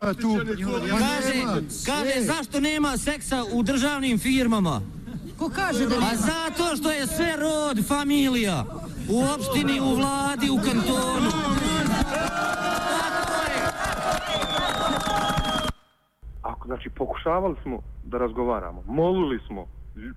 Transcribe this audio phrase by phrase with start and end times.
[0.00, 1.34] Kaže,
[1.86, 4.80] kaže, zašto nema seksa u državnim firmama?
[5.38, 8.64] Ko kaže da Pa zato što je sve rod, familija.
[9.10, 11.30] U opštini, u vladi, u kantonu.
[16.42, 19.66] Ako, znači, pokušavali smo da razgovaramo, molili smo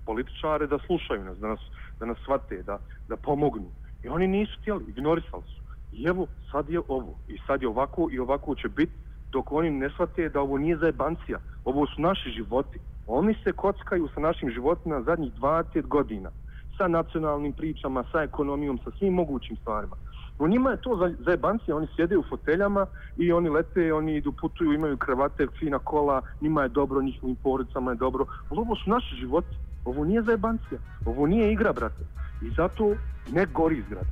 [0.06, 1.60] političare da slušaju nas, da nas,
[2.00, 3.70] da nas shvate, da, da pomognu.
[4.04, 5.62] I oni nisu htjeli, ignorisali su.
[5.92, 7.14] I evo, sad je ovo.
[7.28, 8.92] I sad je ovako i ovako će biti
[9.32, 11.38] dok oni ne shvate da ovo nije zajebancija.
[11.64, 12.78] Ovo su naši životi.
[13.06, 16.30] Oni se kockaju sa našim životima zadnjih 20 godina.
[16.78, 19.96] Sa nacionalnim pričama, sa ekonomijom, sa svim mogućim stvarima.
[20.38, 24.32] No njima je to za- zajebancija, oni sjede u foteljama i oni lete, oni idu,
[24.32, 28.26] putuju, imaju kravate, fina kola, njima je dobro, njihovim porodicama je dobro.
[28.50, 32.04] Ali ovo su naši životi, ovo nije zajebancija, ovo nije igra, brate.
[32.42, 32.94] I zato
[33.32, 34.06] ne gori izgrad.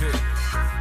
[0.00, 0.20] Okej,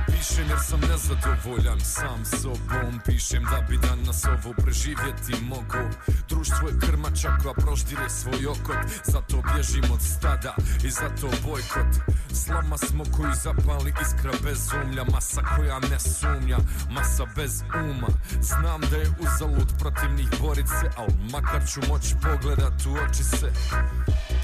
[0.05, 2.99] pišem jer sam nezadovoljan sam sobom.
[3.05, 5.83] Pišem da bi danas ovo preživjeti mogu
[6.29, 8.77] Društvo je krmača koja proždire svoj okot.
[9.03, 11.91] Zato bježim od stada i zato bojkot.
[12.33, 16.57] Slama smo koji zapali iskra bez umlja Masa koja ne sumnja,
[16.89, 18.07] masa bez uma.
[18.41, 23.23] Znam da je uzalud protiv njih borit se Al makar ću moć pogledat u oči
[23.23, 23.51] se.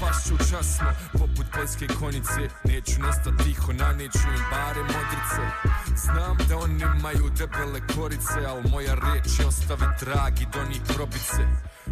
[0.00, 5.42] Pašću časno, poput poljske konjice Neću nestat tiho, naneću im bare modrice
[5.96, 10.82] Znam da oni imaju debele korice Al moja riječ je ostavi trag i do njih
[10.94, 11.42] probice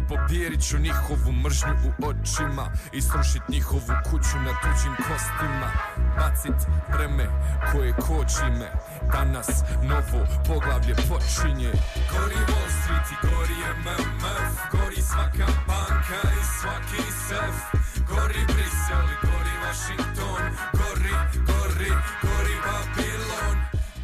[0.09, 5.69] Pobjerit ću njihovu mržnju u očima I srušit njihovu kuću na tuđim kostima.
[6.17, 6.59] Bacit
[6.91, 7.27] breme
[7.71, 8.71] koje koči me.
[9.11, 9.47] Danas
[9.83, 11.71] novo poglavlje počinje.
[12.11, 17.94] Gori Wall Street i gori MMF Gori svaka banka i svaki sef.
[18.07, 20.41] Gori Brisel gori Washington
[20.73, 23.57] Gori, gori, gori Babylon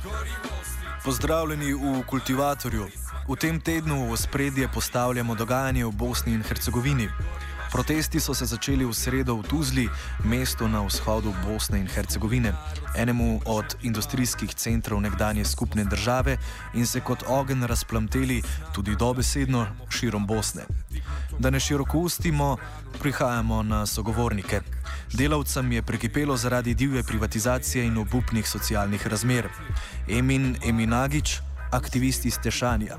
[0.03, 2.87] Gori Wall Street Pozdravljeni v Kultivatorju.
[3.29, 7.09] V tem tednu v spredje postavljamo dogajanje v Bosni in Hercegovini.
[7.71, 9.87] Protesti so se začeli v sredo v Tuzli,
[10.27, 12.51] mestu na vzhodu Bosne in Hercegovine,
[12.99, 16.37] enemu od industrijskih centrov nekdanje skupne države
[16.73, 18.41] in se kot ogen razplamteli
[18.75, 20.67] tudi dobesedno širom Bosne.
[21.39, 22.57] Da ne široko ustimo,
[22.99, 24.61] prihajamo na sogovornike.
[25.13, 29.47] Delavcem je prekipelo zaradi divje privatizacije in obupnih socialnih razmer.
[30.09, 31.39] Emin Eminagič,
[31.71, 32.97] aktivist iz Tešanja.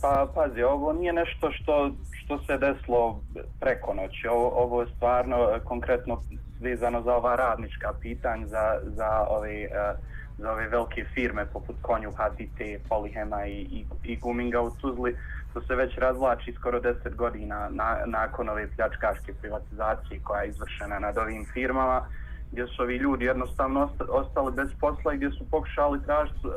[0.00, 1.94] Pa pazi, ovo nije nešto što,
[2.32, 3.20] to se desilo
[3.60, 4.28] preko noći.
[4.28, 6.20] Ovo, ovo je stvarno e, konkretno
[6.60, 9.94] vezano za ova radnička pitanja, za, za, ove, e,
[10.38, 15.16] za ove velike firme poput Konju, HDT, Polihema i, i, i Guminga u Tuzli.
[15.54, 20.98] To se već razvlači skoro 10 godina na, nakon ove pljačkaške privatizacije koja je izvršena
[20.98, 22.02] nad ovim firmama
[22.52, 26.48] gdje su ovi ljudi jednostavno ostali bez posla i gdje su pokušali tražiti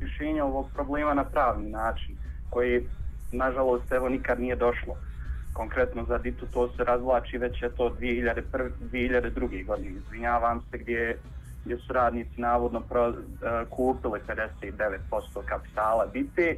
[0.00, 2.16] rješenje ovog problema na pravni način
[2.50, 2.86] koji
[3.32, 4.96] nažalost evo nikad nije došlo.
[5.52, 9.66] Konkretno za Ditu to se razvlači već je to 2001, 2002.
[9.66, 11.18] godine, izvinjavam se, gdje,
[11.64, 13.16] gdje su radnici navodno pro, uh,
[13.70, 16.56] kupili 59% kapitala Dite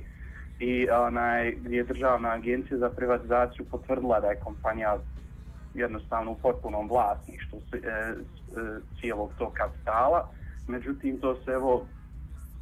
[0.58, 4.98] i onaj, gdje je državna agencija za privatizaciju potvrdila da je kompanija
[5.74, 8.14] jednostavno u potpunom vlasništvu e, e,
[9.00, 10.28] cijelog tog kapitala.
[10.68, 11.86] Međutim, to se evo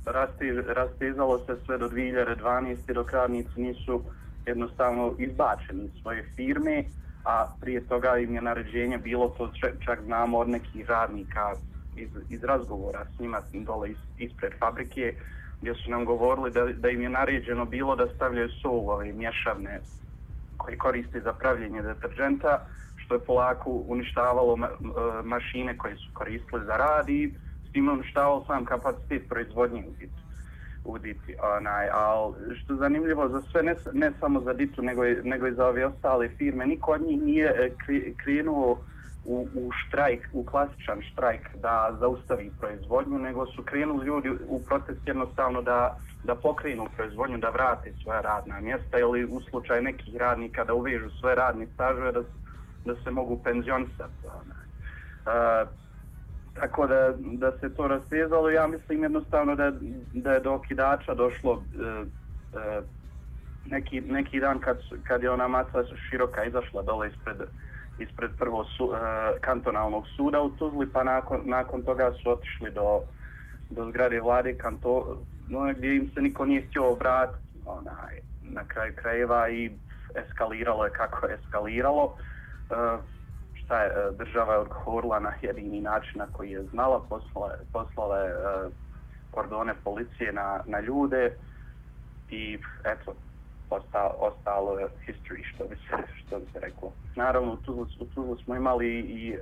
[0.06, 2.93] raste, rastezalo se sve do 2012.
[2.95, 4.03] dok radnici nisu
[4.47, 6.85] jednostavno izbačeni iz svoje firme,
[7.25, 9.53] a prije toga im je naređenje bilo to
[9.85, 11.55] čak, znamo od nekih radnika
[11.97, 15.15] iz, iz razgovora s njima dole is, ispred fabrike
[15.61, 19.81] gdje su nam govorili da, da im je naređeno bilo da stavljaju sol ove mješavne
[20.56, 22.67] koji koriste za pravljenje deterđenta,
[22.97, 24.71] što je polako uništavalo ma, e,
[25.25, 27.35] mašine koje su koristili za rad i
[27.69, 30.22] s tim uništavalo sam kapacitet proizvodnje u biti
[30.84, 30.96] u
[31.58, 35.46] Onaj, al što je zanimljivo za sve, ne, ne samo za Ditu, nego, i- nego
[35.46, 37.70] i za ove ostale firme, niko od njih nije e,
[38.17, 38.79] krenuo
[39.25, 45.00] u, u štrajk, u klasičan štrajk da zaustavi proizvodnju, nego su krenuli ljudi u protest
[45.06, 50.64] jednostavno da, da pokrenu proizvodnju, da vrate svoja radna mjesta ili u slučaju nekih radnika
[50.64, 52.23] da uvežu svoje radni stažove da,
[52.84, 54.26] da se mogu penzionisati.
[54.26, 54.67] onaj.
[55.62, 55.81] E,
[56.55, 59.73] tako da, da se to rastezalo, ja mislim jednostavno da,
[60.13, 61.85] da je do okidača došlo e,
[62.59, 62.83] e,
[63.67, 67.37] neki, neki dan kad, kad je ona maca široka izašla dole ispred,
[67.99, 68.99] ispred prvo su, e,
[69.41, 73.01] kantonalnog suda u Tuzli, pa nakon, nakon toga su otišli do,
[73.71, 78.93] do zgrade vlade kanto, no, gdje im se niko nije htio obratiti onaj, na kraju
[78.97, 79.71] krajeva i
[80.15, 82.15] eskaliralo je kako je eskaliralo.
[82.71, 82.75] E,
[83.73, 88.31] šta je, država je odgovorila na jedini način na koji je znala, poslala, poslala je
[88.31, 88.35] e,
[89.31, 91.33] kordone policije na, na ljude
[92.31, 93.15] i eto,
[93.71, 95.97] osta, ostalo je history, što bi se,
[96.27, 96.93] što bi se reklo.
[97.17, 99.37] Naravno, u Tuzlu, u Tuzlu smo imali i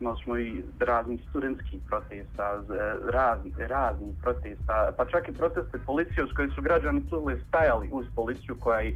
[0.00, 6.24] imali smo i razni studentski protesta, e, razni, razni protesta, pa čak i proteste policije
[6.24, 8.90] uz koje su građani Tuzle stajali uz policiju koja,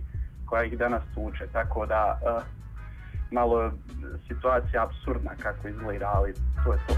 [0.46, 2.61] koja ih danas tuče, tako da uh,
[3.32, 3.70] malo je
[4.28, 6.34] situacija absurdna kako izgleda, ali
[6.64, 6.94] to je to.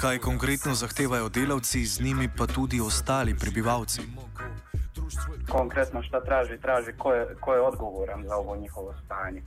[0.00, 4.02] Kaj konkretno zahtevajo delavci, z njimi pa tudi ostali prebivalci?
[5.48, 9.42] konkretno šta traži, traži ko je, ko je odgovoran za ovo njihovo stanje.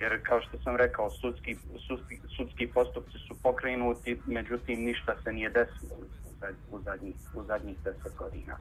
[0.00, 1.56] Jer kao što sam rekao, sudski,
[1.88, 6.04] sudski, sudski postupci su pokrenuti, međutim ništa se nije desilo u,
[6.40, 8.56] zad, u, zadnjih, u zadnjih deset godina.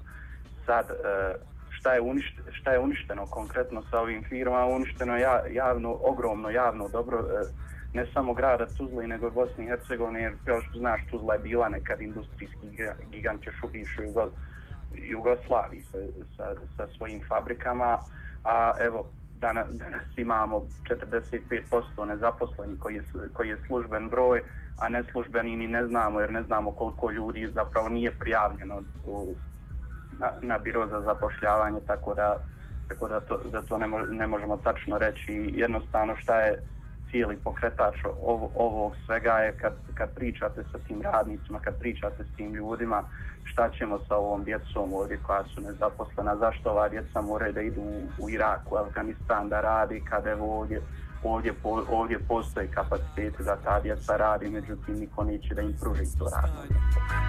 [0.66, 1.36] Sad, e,
[1.70, 4.66] šta je, unište, šta je uništeno konkretno sa ovim firmama?
[4.66, 7.46] Uništeno ja, javno, ogromno javno dobro, e,
[7.94, 11.40] ne samo grada Tuzla, nego i Bosni i Hercegovine, jer kao što znaš, Tuzla je
[11.40, 12.68] bila nekad industrijski
[13.12, 14.32] gigant još u bivšoj Jugo-
[14.94, 15.98] Jugoslaviji sa,
[16.38, 17.98] sa, sa svojim fabrikama,
[18.44, 23.04] a evo, danas, danas imamo 45% nezaposlenih koji je,
[23.34, 24.42] koji je služben broj,
[24.80, 29.36] a neslužbeni ni ne znamo, jer ne znamo koliko ljudi zapravo nije prijavljeno u,
[30.20, 32.38] na, na biro za zapošljavanje, tako da,
[32.88, 35.52] tako da to, da to ne, mo, ne možemo tačno reći.
[35.56, 36.60] Jednostavno šta je
[37.12, 42.36] cijeli pokretač ov, ovog svega je kad, kad pričate sa tim radnicima, kad pričate s
[42.38, 43.04] tim ljudima,
[43.44, 47.82] šta ćemo sa ovom djecom ovdje koja su nezaposlena, zašto ova djeca moraju da idu
[47.82, 50.82] u, u Irak, Afganistan da radi, kad evo ovdje,
[51.24, 56.04] ovdje, po, ovdje postoji kapaciteti da ta djeca radi, međutim niko neće da im pruži
[56.20, 56.62] to radno.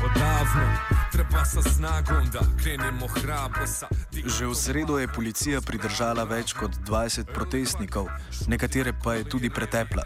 [0.04, 0.66] Odavno
[1.12, 3.86] treba sa snagom da krenemo hrabro sa
[4.26, 8.06] Že v sredo je policija pridržala več kot 20 protestnikov,
[8.48, 10.04] nekatere pa je tudi pretepla.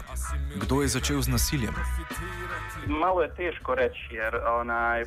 [0.61, 1.73] Kdo je začel z nasiljem?
[2.87, 5.05] Malo je teško reći jer onaj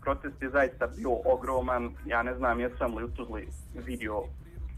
[0.00, 1.90] protest je zaista bio ogroman.
[2.06, 4.22] Ja ne znam jesam li u Tuzli vidio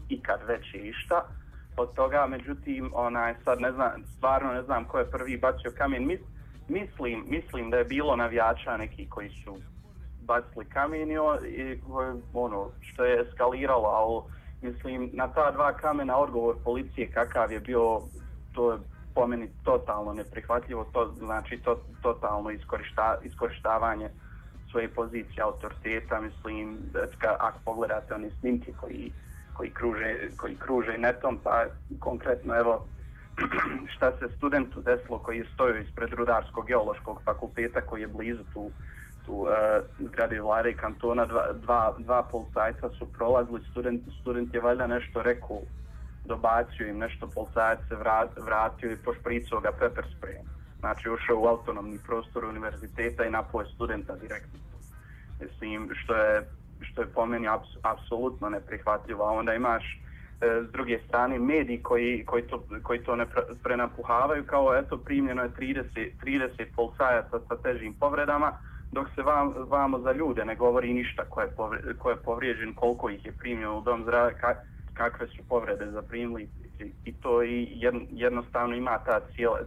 [0.09, 1.25] ikad veće išta
[1.81, 6.07] od toga, međutim onaj sad ne znam, stvarno ne znam ko je prvi bacio kamen.
[6.07, 6.19] Mis,
[6.67, 9.57] mislim, mislim da je bilo navijača neki koji su
[10.21, 11.15] bacili kamen i,
[11.47, 11.79] i
[12.33, 14.21] ono što je eskaliralo, ali
[14.61, 18.01] mislim na ta dva kamena odgovor policije kakav je bio,
[18.53, 18.77] to je
[19.15, 24.09] po meni totalno neprihvatljivo, to znači to, totalno iskorišta, iskorištavanje
[24.71, 29.11] svoje pozicije autoriteta, mislim, da ka, ako pogledate one snimke koji,
[29.59, 31.65] koji, kruže, koji kruže netom, pa
[31.99, 32.85] konkretno evo
[33.95, 38.71] šta se studentu desilo koji je stojio ispred Rudarskog geološkog fakulteta koji je blizu tu
[39.25, 39.49] tu uh,
[39.99, 45.21] zgrade vlade i kantona, dva, dva, dva polcajca su prolazili, student, student je valjda nešto
[45.21, 45.59] rekao,
[46.25, 50.39] dobacio im nešto, polcajac se vrat, vratio i pošpricao ga pepper spray.
[50.79, 54.59] Znači ušao u autonomni prostor univerziteta i napoje studenta direktno.
[55.41, 56.47] Mislim, što je,
[56.81, 59.23] što je po meni aps, apsolutno neprihvatljivo.
[59.25, 60.01] A onda imaš
[60.41, 64.97] e, s druge strane mediji koji, koji to, koji to ne pre- prenapuhavaju kao eto
[64.97, 68.53] primljeno je 30, 30 policajaca sa težim povredama,
[68.91, 72.73] dok se vam, vamo za ljude ne govori ništa ko je, povre, ko je povrijeđen,
[72.73, 74.55] koliko ih je primljeno u dom zdravlja, ka,
[74.93, 76.47] kakve su povrede zaprimili
[76.79, 77.67] i, i to i
[78.11, 79.59] jednostavno ima ta cijela,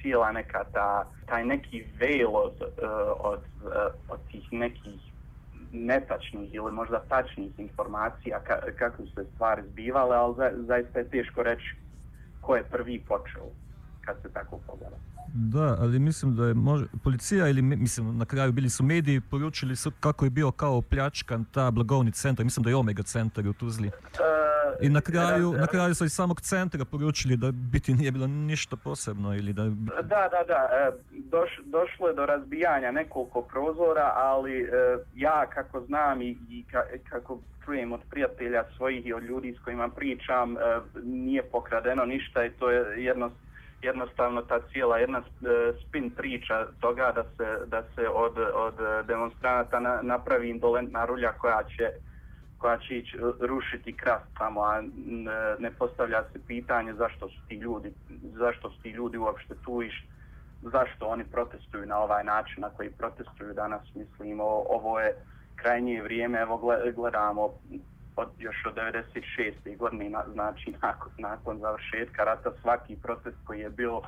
[0.00, 3.70] cijela neka ta, taj neki veil od, uh, od, uh,
[4.08, 5.07] od tih nekih
[5.72, 11.08] netačnih ili možda tačnih informacija ka, kako su se stvari zbivale, ali za, zaista je
[11.08, 11.74] teško reći
[12.40, 13.44] ko je prvi počeo
[14.00, 14.96] kad se tako pogleda.
[15.34, 16.82] Da, ali mislim da je mož...
[17.04, 20.82] policija ili mi- mislim na kraju bili su mediji poručili su kako je bio kao
[20.82, 23.88] pljačkan ta blagovni centar, mislim da je Omega centar u Tuzli.
[23.88, 23.90] E,
[24.80, 28.26] I na kraju, raz- na kraju su iz samog centra poručili da biti nije bilo
[28.26, 29.64] ništa posebno ili da...
[30.02, 30.68] Da, da, da.
[30.72, 34.68] e, Doš, došlo je do razbijanja nekoliko prozora, ali e,
[35.14, 39.64] ja kako znam i, i ka, kako čujem od prijatelja svojih i od ljudi s
[39.64, 40.60] kojima pričam, e,
[41.02, 43.30] nije pokradeno ništa i to je jedno,
[43.82, 45.22] jednostavno ta cijela jedna e,
[45.88, 51.62] spin priča toga da se, da se od, od demonstranata na, napravi indolentna rulja koja
[51.76, 51.90] će
[52.58, 54.82] koja će ići e, rušiti krast tamo, a e,
[55.58, 59.90] ne, postavlja se pitanje zašto su ti ljudi, zašto su ti ljudi uopšte tu i
[60.62, 65.14] zašto oni protestuju na ovaj način na koji protestuju danas, mislim, o- ovo je
[65.56, 67.50] krajnje vrijeme, evo gledamo
[68.16, 69.76] od, još od 96.
[69.76, 74.00] godine, znači nakon, nakon završetka rata, svaki protest koji je bio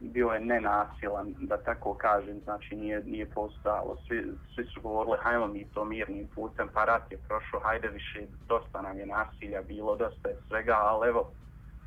[0.00, 4.24] bio je nenasilan, da tako kažem, znači nije, nije postalo, Svi,
[4.54, 8.82] svi su govorili, hajmo mi to mirnim putem, pa rat je prošao, hajde više, dosta
[8.82, 11.30] nam je nasilja bilo, dosta je svega, ali evo,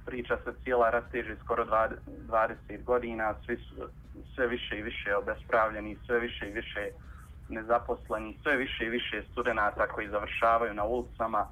[0.06, 1.96] priča se cijela rasteže skoro 20,
[2.28, 3.76] 20 godina, svi su
[4.36, 6.90] sve više i više obespravljeni, sve više i više
[7.50, 11.48] nezaposleni, sve više i više studenta koji završavaju na ulicama,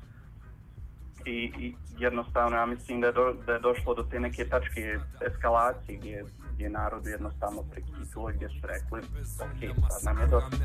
[1.25, 4.99] i, i jednostavno ja mislim da je, do, da je došlo do te neke tačke
[5.27, 10.57] eskalacije gdje, gdje narod jednostavno prekituo gdje su rekli ok, sad nam je dosta.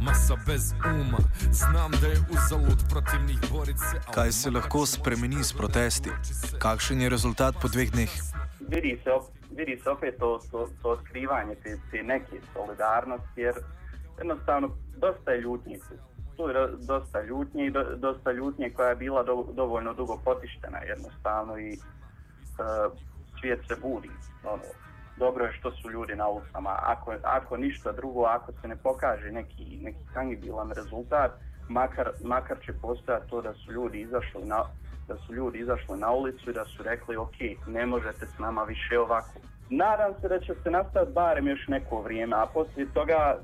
[0.00, 1.18] Masa bez uma,
[1.52, 6.10] znam da je uzalud protivnih borit se Kaj se lahko spremeni s protesti?
[6.58, 8.10] Kakšen je rezultat po dveh dneh?
[8.68, 9.10] Vidi se,
[9.56, 13.54] vidi se opet to, to, to otkrivanje te, te neke solidarnosti jer
[14.18, 15.78] jednostavno dosta je ljutnje
[16.36, 16.48] tu.
[16.48, 21.58] Je dosta ljutnje i do, dosta ljutnje koja je bila do, dovoljno dugo potištena jednostavno
[21.58, 22.92] i uh,
[23.40, 24.10] svijet se budi.
[24.44, 24.62] Ono,
[25.16, 26.78] dobro je što su ljudi na ulicama.
[26.82, 31.30] Ako, ako ništa drugo, ako se ne pokaže neki, neki tangibilan rezultat,
[31.68, 34.64] makar, makar će postojati to da su ljudi izašli na
[35.08, 38.62] da su ljudi izašli na ulicu i da su rekli ok, ne možete s nama
[38.62, 39.40] više ovako.
[39.70, 43.38] Nadam se da će se nastaviti barem još neko vrijeme, a poslije toga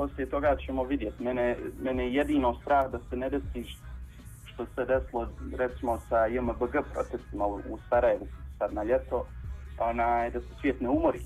[0.00, 1.22] poslije toga ćemo vidjeti.
[1.22, 3.64] Mene, mene je jedino strah da se ne desi
[4.44, 8.26] što se desilo recimo sa JMBG protestima u, u Sarajevu
[8.58, 9.26] sad na ljeto,
[9.78, 11.20] pa onaj, da se svijet ne umori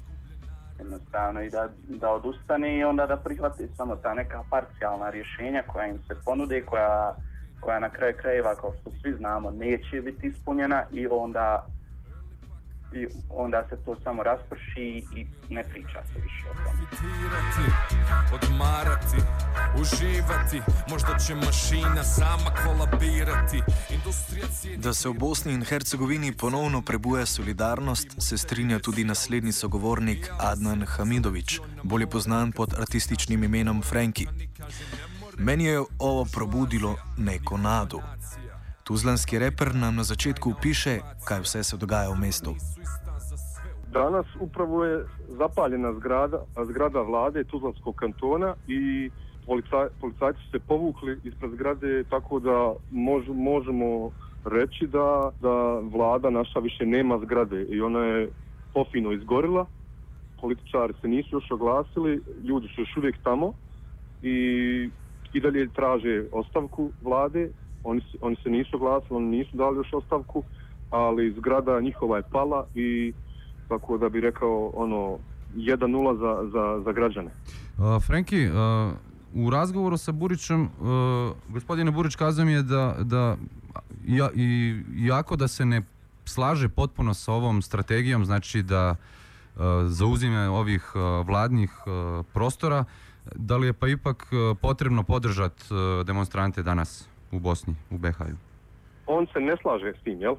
[0.79, 5.87] jednostavno i da, da odustane i onda da prihvati samo ta neka parcijalna rješenja koja
[5.87, 7.15] im se ponude, koja,
[7.61, 11.67] koja na kraju krajeva, kao što svi znamo, neće biti ispunjena i onda
[12.97, 16.85] i onda se to samo rasprši i ne priča se više o tome.
[18.33, 19.17] odmarati,
[19.81, 23.63] uživati, možda će mašina sama kolabirati.
[24.77, 30.85] Da se v Bosni in Hercegovini ponovno prebuja solidarnost, se strinja tudi naslednji sogovornik Adnan
[30.87, 34.27] Hamidovič, bolje poznan pod artističnim imenom Franki.
[35.39, 38.01] Meni je ovo probudilo neko nadu.
[38.85, 42.53] Tuzlanski reper nam na začetku piše, kaj vse se dogaja v mestu.
[43.93, 49.11] Danas upravo je zapaljena zgrada, zgrada vlade Tuzlanskog kantona i
[49.47, 54.11] policaj, policajci su se povukli ispred zgrade tako da mož, možemo
[54.45, 58.29] reći da, da vlada naša više nema zgrade i ona je
[58.75, 59.67] pofino izgorila.
[60.41, 63.53] Političari se nisu još oglasili, ljudi su još uvijek tamo
[64.23, 64.37] i,
[65.33, 67.51] i dalje traže ostavku vlade.
[67.85, 70.43] Oni, oni se nisu glasili, oni nisu dali još ostavku,
[70.91, 73.13] ali zgrada njihova je pala i
[73.69, 75.19] tako da bi rekao ono
[75.57, 77.31] 1-0 za, za, za građane.
[77.79, 80.69] Uh, Frenki, uh, u razgovoru sa Burićem, uh,
[81.49, 83.37] gospodine Burić kazao mi je da, da
[84.07, 85.83] ja, i, jako da se ne
[86.25, 92.85] slaže potpuno sa ovom strategijom, znači da uh, zauzime ovih uh, vladnih uh, prostora,
[93.35, 98.37] da li je pa ipak uh, potrebno podržati uh, demonstrante danas u Bosni, u Behaju?
[99.07, 100.35] On se ne slaže s tim, jel?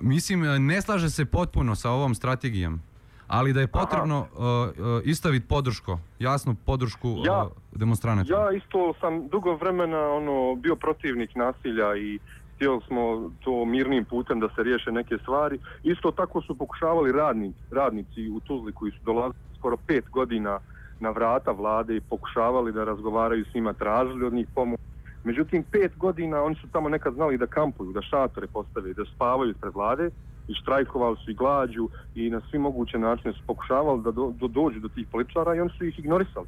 [0.00, 2.80] Mislim, uh, ne slaže se potpuno sa ovom strategijom,
[3.26, 8.32] ali da je potrebno uh, uh, istaviti podrško, jasnu podršku uh, Ja- demonstranata.
[8.32, 12.18] Ja isto sam dugo vremena ono bio protivnik nasilja i
[12.54, 15.58] htjeli smo to mirnim putem da se riješe neke stvari.
[15.82, 20.58] Isto tako su pokušavali radni, radnici u Tuzli koji su dolazili skoro pet godina
[21.00, 24.80] na vrata vlade i pokušavali da razgovaraju s njima, tražili od njih pomoć.
[25.24, 29.50] Međutim, pet godina oni su tamo nekad znali da kampuju, da šatore postave, da spavaju
[29.50, 30.10] ispred vlade
[30.48, 34.48] i štrajkovali su i glađu i na svi moguće načine su pokušavali da do, do,
[34.48, 36.46] dođu do tih političara i oni su ih ignorisali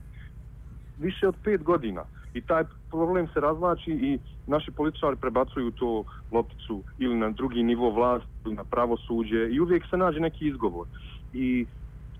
[1.00, 2.04] više od pet godina.
[2.34, 7.90] I taj problem se razvlači i naši političari prebacuju to lopticu ili na drugi nivo
[7.90, 10.86] vlasti, ili na pravosuđe i uvijek se nađe neki izgovor.
[11.32, 11.66] I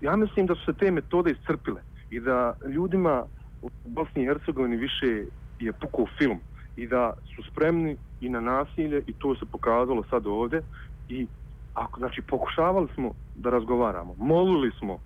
[0.01, 3.25] ja mislim da su se te metode iscrpile i da ljudima
[3.61, 5.25] u Bosni i Hercegovini više
[5.65, 6.39] je pukao film
[6.77, 10.61] i da su spremni i na nasilje i to se pokazalo sad ovde
[11.09, 11.27] i
[11.73, 14.99] ako, znači, pokušavali smo da razgovaramo, molili smo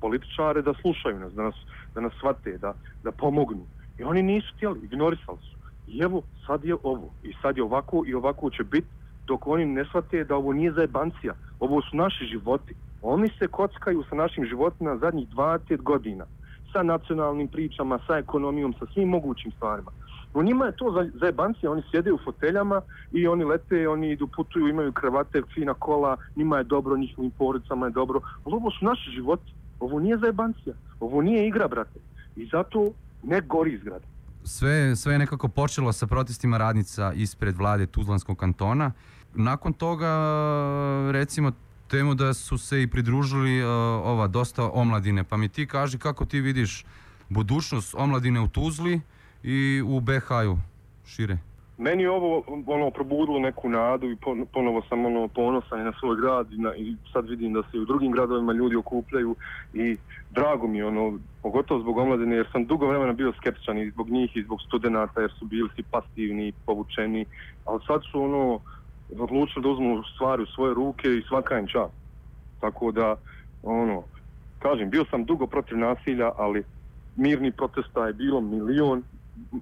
[0.00, 1.54] političare da slušaju nas, da nas,
[1.94, 3.66] da nas shvate, da, da pomognu.
[3.98, 5.56] I oni nisu htjeli, ignorisali su.
[5.86, 7.10] I evo, sad je ovo.
[7.22, 8.86] I sad je ovako i ovako će biti
[9.26, 11.34] dok oni ne shvate da ovo nije zajebancija.
[11.60, 12.74] Ovo su naši životi.
[13.02, 16.24] Oni se kockaju sa našim životima zadnjih 20 godina.
[16.72, 19.90] Sa nacionalnim pričama, sa ekonomijom, sa svim mogućim stvarima.
[20.34, 22.80] No njima je to za- za zajebancija, oni sjede u foteljama
[23.12, 27.86] i oni lete, oni idu, putuju, imaju kravate, fina kola, njima je dobro, njihovim porodicama
[27.86, 28.20] je dobro.
[28.44, 29.52] Ali ovo su naši životi.
[29.80, 31.98] Ovo nije za jebancija, Ovo nije igra, brate.
[32.36, 32.90] I zato
[33.22, 34.04] ne gori izgrada.
[34.44, 38.92] sve, sve je nekako počelo sa protestima radnica ispred vlade Tuzlanskog kantona.
[39.34, 40.08] Nakon toga,
[41.10, 41.52] recimo,
[41.88, 43.68] temu da su se i pridružili uh,
[44.04, 45.24] ova dosta omladine.
[45.24, 46.84] Pa mi ti kaži kako ti vidiš
[47.28, 49.00] budućnost omladine u Tuzli
[49.42, 50.56] i u BH-u
[51.06, 51.38] šire.
[51.78, 54.16] Meni je ovo ono probudilo neku nadu i
[54.52, 57.80] ponovo sam ono ponosan na svoj grad i, na, i sad vidim da se i
[57.80, 59.36] u drugim gradovima ljudi okupljaju
[59.72, 59.96] i
[60.30, 64.10] drago mi je ono pogotovo zbog omladine jer sam dugo vremena bio skeptičan i zbog
[64.10, 67.26] njih i zbog studenata jer su bili si pasivni, povučeni,
[67.64, 68.60] ali sad su ono
[69.18, 71.94] odlučili da uzmu stvari u svoje ruke i svaka im čast.
[72.60, 73.16] Tako da
[73.62, 74.02] ono
[74.58, 76.64] kažem bio sam dugo protiv nasilja, ali
[77.16, 79.02] mirni protesta je bilo milion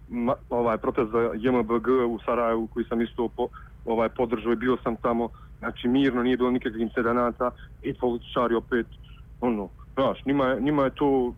[0.08, 3.48] ma, ovaj protest za JMBG u Sarajevu koji sam isto po,
[3.84, 5.28] ovaj podržao i bio sam tamo.
[5.58, 7.50] Znači mirno nije bilo nikakvih incidenata.
[7.82, 8.86] I političari opet
[9.40, 11.34] ono znaš njima je, njima je to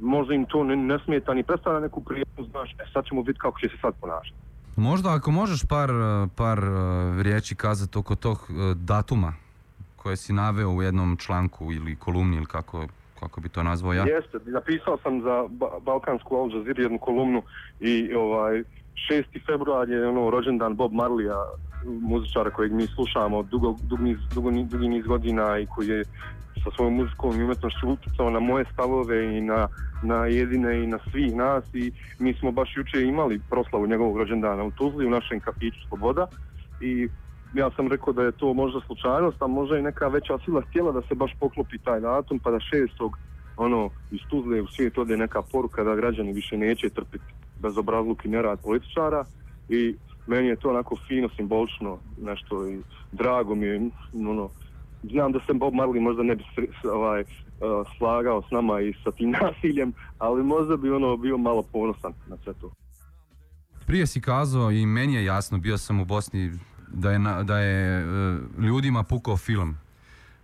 [0.00, 2.70] možda im to ne, ne smeta ni predstavlja neku prijetnu, znaš.
[2.72, 4.36] E sad ćemo vidjeti kako će se sad ponašati.
[4.76, 9.32] Možda ako možeš par, e, par e, riječi kazati oko tog e, datuma
[9.96, 12.86] koje si naveo u jednom članku ili kolumni ili kako,
[13.28, 14.04] kako bi to nazvao ja.
[14.04, 17.42] Jeste, napisao sam za ba Balkansku Al Jazeera jednu kolumnu
[17.80, 18.62] i ovaj
[19.10, 19.24] 6.
[19.46, 21.38] februar je ono rođendan Bob Marleya,
[22.00, 26.04] muzičara kojeg mi slušamo dugo, dugo, niz, dugo, dugi niz godina i koji je
[26.64, 29.68] sa svojom muzikom i umetnošću utjecao na moje stavove i na,
[30.02, 34.64] na jedine i na svih nas i mi smo baš juče imali proslavu njegovog rođendana
[34.64, 36.26] u Tuzli u našem kafiću Sloboda
[36.80, 37.08] i
[37.54, 40.92] ja sam rekao da je to možda slučajnost, a možda i neka veća sila htjela
[40.92, 43.18] da se baš poklopi taj datum, pa da šestog
[43.56, 47.24] ono, iz Tuzle u svijet ode neka poruka da građani više neće trpiti
[47.62, 49.24] bezobrazluk i nerad političara
[49.68, 49.94] i
[50.26, 52.78] meni je to onako fino, simbolično nešto i
[53.12, 54.48] drago mi je, ono,
[55.02, 56.44] znam da se Bob Marley možda ne bi
[56.92, 57.26] ovaj, uh,
[57.98, 62.36] slagao s nama i sa tim nasiljem, ali možda bi ono bio malo ponosan na
[62.44, 62.70] sve to.
[63.86, 66.52] Prije si kazao i meni je jasno, bio sam u Bosni,
[66.94, 68.04] da je, na, da je e,
[68.58, 69.76] ljudima pukao film.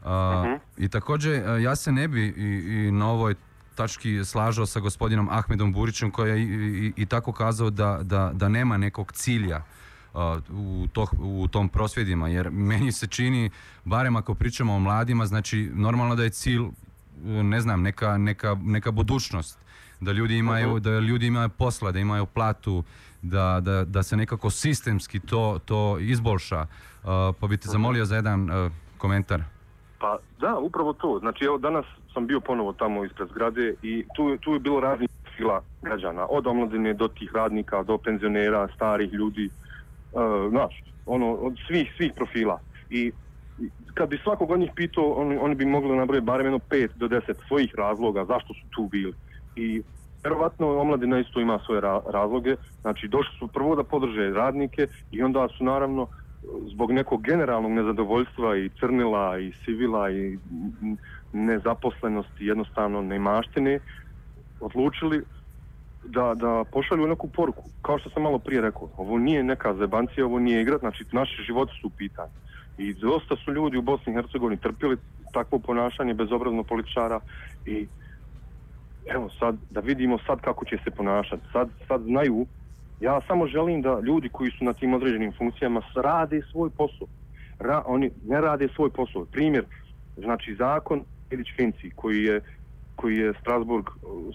[0.04, 3.34] A, I također, e, ja se ne bi i, i na ovoj
[3.74, 6.44] tački slažao sa gospodinom Ahmedom Burićem koji je i,
[6.86, 9.62] i, i tako kazao da, da, da nema nekog cilja
[10.14, 13.50] a, u, to, u tom prosvjedima, jer meni se čini,
[13.84, 16.60] barem ako pričamo o mladima, znači normalno da je cilj,
[17.24, 19.58] ne znam, neka, neka, neka budućnost,
[20.00, 22.84] da ljudi imaju, da ljudi imaju posla, da imaju platu,
[23.22, 26.66] da, da, da se nekako sistemski to, to izbolša.
[27.04, 29.42] A, pa bi te zamolio za jedan e, komentar.
[29.98, 31.18] Pa da, upravo to.
[31.20, 35.08] Znači evo danas sam bio ponovo tamo ispred zgrade i tu, tu je bilo raznih
[35.22, 36.26] profila građana.
[36.30, 39.50] Od omladine do tih radnika, do penzionera, starih ljudi.
[40.12, 42.60] Uh, znaš, ono, od svih, svih profila.
[42.90, 43.12] I
[43.94, 47.08] kad bi svakog od njih pitao, oni, oni bi mogli nabrojati barem jedno 5 do
[47.08, 49.14] 10 svojih razloga zašto su tu bili.
[49.56, 49.82] I
[50.24, 55.22] Verovatno omladina isto ima svoje ra razloge, znači došli su prvo da podrže radnike i
[55.22, 56.06] onda su naravno
[56.72, 60.38] zbog nekog generalnog nezadovoljstva i crnila i sivila i
[61.32, 63.78] nezaposlenosti jednostavno neimaštine
[64.60, 65.22] odlučili
[66.04, 67.62] da, da pošalju neku poruku.
[67.82, 71.42] Kao što sam malo prije rekao, ovo nije neka zebancija, ovo nije igra, znači naši
[71.42, 72.32] životi su u pitanju.
[72.78, 74.96] I dosta su ljudi u Bosni i Hercegovini trpili
[75.32, 77.20] takvo ponašanje bezobrazno političara
[77.66, 77.88] i
[79.06, 81.42] evo sad, da vidimo sad kako će se ponašati.
[81.52, 82.46] Sad, sad znaju,
[83.00, 87.06] ja samo želim da ljudi koji su na tim određenim funkcijama rade svoj posao.
[87.58, 89.24] Ra, oni ne rade svoj posao.
[89.24, 89.64] Primjer,
[90.16, 92.40] znači zakon Edić Finci koji je
[93.00, 93.86] koji je Strasburg,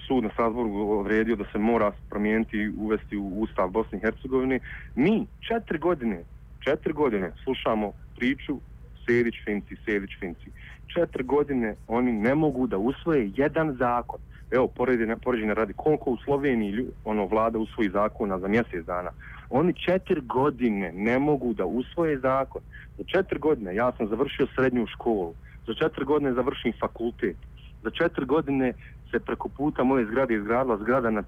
[0.07, 4.59] sud na Strasburgu odredio da se mora promijeniti i uvesti u Ustav Bosne i Hercegovine.
[4.95, 6.23] Mi četiri godine,
[6.59, 8.59] četiri godine slušamo priču
[9.05, 10.49] Sedić Finci, Sedić Finci.
[10.93, 14.19] Četiri godine oni ne mogu da usvoje jedan zakon.
[14.55, 19.09] Evo, poređenja, poređenja radi koliko u Sloveniji ono, vlada usvoji zakona za mjesec dana.
[19.49, 22.61] Oni četiri godine ne mogu da usvoje zakon.
[22.97, 25.33] Za četiri godine ja sam završio srednju školu.
[25.67, 27.37] Za četiri godine završim fakultet.
[27.83, 28.73] Za četiri godine
[29.11, 31.23] se preko puta moje zgrade izgradila zgrada na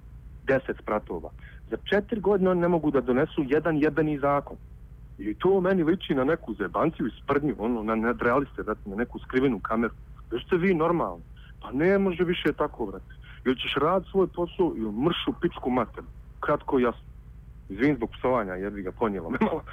[0.45, 1.29] 10 spratova.
[1.69, 4.57] Za četiri godine oni ne mogu da donesu jedan jebeni zakon.
[5.19, 9.59] I to meni liči na neku zebanciju i sprdnju, ono, na nadrealiste, na neku skrivenu
[9.59, 9.93] kameru.
[10.31, 11.23] Već ste vi normalni.
[11.61, 13.16] Pa ne može više tako, vrati.
[13.47, 16.03] Ili ćeš rad svoj posao ili mršu pičku mater.
[16.39, 17.07] Kratko jasno.
[17.69, 19.63] Izvin zbog psovanja, jer bi ga ponijelo me malo.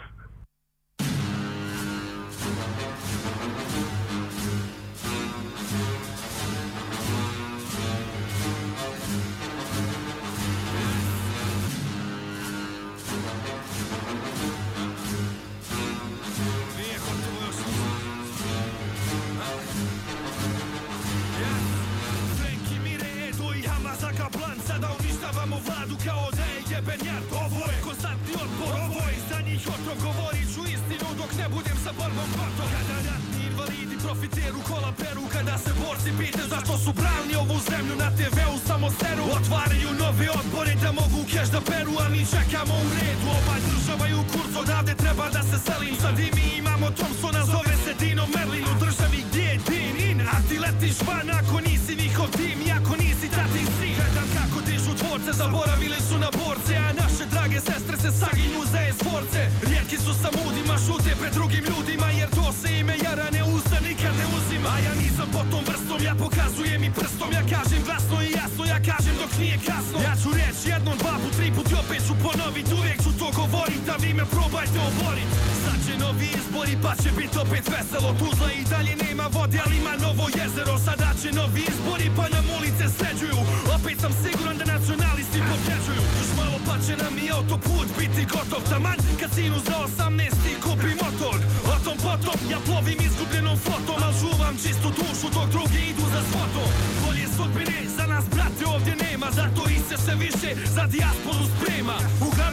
[24.35, 27.25] Plan Sada uništavamo vladu kao da je jeben jad.
[27.45, 29.97] Ovo je konstantni otpor Ovo je za njih otrov.
[30.07, 32.69] Govorit ću istinu dok ne budem sa borbom gotov.
[32.75, 37.95] Kada ratni invalidi profiteru kola peru Kada se borci pite zašto su branili ovu zemlju
[38.03, 42.75] Na TV-u samo seru Otvaraju nove odbore da mogu keš da peru A mi čekamo
[42.85, 43.27] u redu.
[43.39, 45.95] Ova država je u kurcu odavde treba da se selim.
[46.03, 48.67] Sad i mi imamo Thompsona zove se Dino Merlin.
[48.73, 52.59] U državi gdje je din in A ti letiš van ako nisi njihov tim.
[52.67, 53.14] I ako nisi
[55.25, 60.13] borce Zaboravili su na borce A naše drage sestre se saginju za esforce Rijetki su
[60.23, 64.27] sa mudima Šute pred drugim ljudima Jer to se ime jara ne usta nikad ne
[64.37, 64.69] uzima.
[64.77, 67.29] A ja nisam po tom vrstom Ja pokazujem i prstom.
[67.37, 69.97] Ja kažem glasno i jasno Ja kažem dok nije kasno.
[70.07, 73.04] Ja ću reći jednom, dva put, tri put I opet ću ponovit Uvijek
[74.25, 75.31] ću probajte oborit.
[75.65, 78.11] Sad će novi izbori pa će bit opet veselo.
[78.21, 80.77] Tuzla i dalje nema vode ali ima novo jezero.
[80.87, 83.39] Sada će novi izbori pa nam ulice sređuju.
[83.77, 88.63] Opet sam siguran da nacionalisti pobjeđuju Još malo pa će nam i autoput biti gotov.
[88.71, 91.39] Taman kad sinu za 18 kupi motor.
[91.75, 96.21] O tom potom ja plovim izgubljenom flotom Al čuvam čistu dušu dok drugi idu za
[96.31, 96.69] svotom
[97.03, 99.29] Bolje sudbine za nas brate ovdje nema.
[99.39, 101.97] Zato i se više za dijasporu sprema.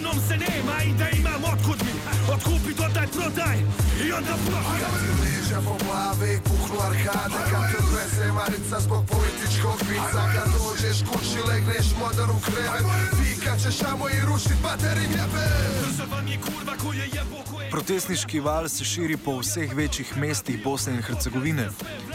[0.02, 1.91] Uglavnom se nema i da imam otkud mi
[2.34, 3.58] Otkupi dodaj prodaj.
[4.06, 7.40] I onda profi Kad ti liže po glavi, puknu arkade.
[7.52, 10.22] Kad te odveze marica zbog političkog vica.
[10.36, 12.86] Kad dođeš kući, legneš modar u krevet.
[13.20, 15.46] Pikat ćeš amo i rušit bateri jebe
[15.82, 20.64] Država mi je kurva koja jebo koje Protestniški val se širi po vseh večjih mestih
[20.64, 21.70] Bosne in Hercegovine.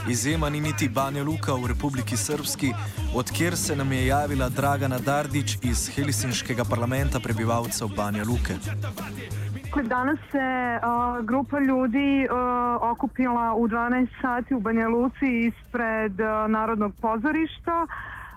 [0.09, 2.73] Izjema ni niti Banja Luka v Republiki Srpski,
[3.15, 8.55] odkjer se nam je javila Dragana Dardić iz Helsinškega parlamenta prebivalcev Banja Luke.
[9.67, 16.21] Dakle, danas se a, grupa ljudi a, okupila u 12 sati u Banja Luci ispred
[16.21, 17.87] a, Narodnog pozorišta.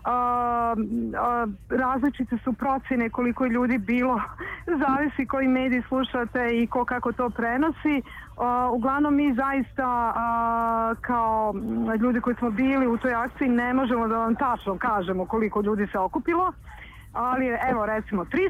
[0.04, 0.76] A,
[1.18, 4.22] a, različite su procjene koliko je ljudi bilo,
[4.82, 8.02] zavisi koji mediji slušate i ko kako to prenosi.
[8.38, 11.54] A, uglavnom mi zaista a, kao
[12.02, 15.88] ljudi koji smo bili u toj akciji ne možemo da vam tačno kažemo koliko ljudi
[15.92, 16.54] se okupilo
[17.14, 18.42] ali evo recimo 300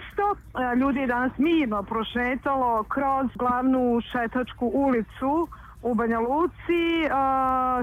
[0.73, 5.47] e, ljudi je danas mirno prošetalo kroz glavnu šetačku ulicu
[5.81, 7.03] u Banja Luci.
[7.03, 7.09] E,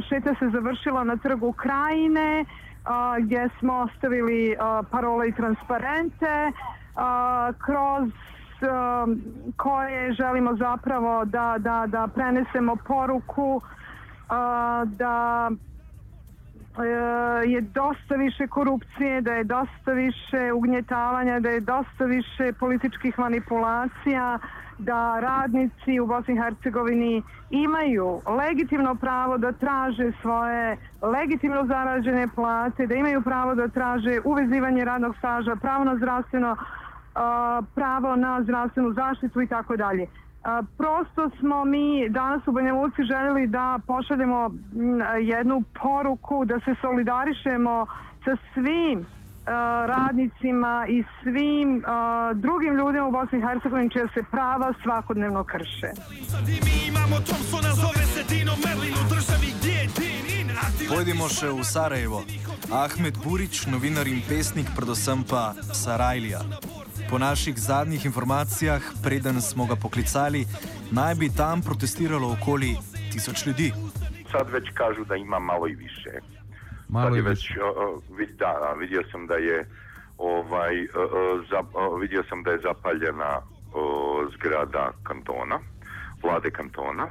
[0.08, 2.44] šeta se završila na trgu Krajine e,
[3.20, 4.56] gdje smo ostavili
[4.90, 6.52] parole i transparente
[7.58, 8.10] kroz
[9.56, 13.60] koje želimo zapravo da, da, da prenesemo poruku
[14.84, 15.50] da
[16.78, 23.18] E, je dosta više korupcije, da je dosta više ugnjetavanja, da je dosta više političkih
[23.18, 24.38] manipulacija,
[24.78, 32.86] da radnici u Bosni i Hercegovini imaju legitimno pravo da traže svoje legitimno zarađene plate,
[32.86, 36.58] da imaju pravo da traže uvezivanje radnog staža, pravo na zdravstveno, e,
[37.74, 40.06] pravo na zdravstvenu zaštitu i tako dalje.
[40.76, 44.50] Prosto smo mi danas u Banja Luci željeli da pošaljemo
[45.22, 47.86] jednu poruku, da se solidarišemo
[48.24, 49.06] sa svim
[49.86, 51.84] radnicima i svim
[52.34, 55.90] drugim ljudima u Bosni i Hercegovini čija se prava svakodnevno krše.
[55.94, 56.36] Se
[60.90, 62.22] u Pojdimo še v Sarajevo.
[62.70, 66.40] Ahmed Burić, novinar in pesnik, predvsem pa Sarajlija.
[67.10, 70.46] Po naših zadnjih informacijah, preden smo ga poklicali,
[70.90, 72.76] naj bi tam protestiralo okoli
[73.12, 73.72] tisoč ljudi.
[74.32, 76.10] Sad već kažu da ima malo i više.
[76.88, 79.68] Malo Sad je već, o, vid, da, vidio sam da je
[80.18, 83.40] ovaj, o, o, za, o, vidio sam da je zapaljena
[83.74, 85.58] o, zgrada kantona,
[86.22, 87.06] vlade kantona,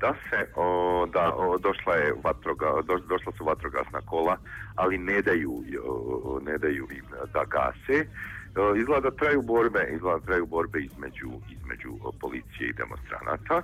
[0.00, 4.36] da se, o, da, o, došla je vatroga, do, došla su vatrogasna kola,
[4.74, 8.06] ali ne daju, o, ne daju im da gase.
[8.56, 13.62] E, izgleda traju borbe, izgleda traju borbe između, između e, policije i demonstranata.